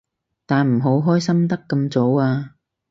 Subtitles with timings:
[0.47, 2.55] 但唔好開心得咁早啊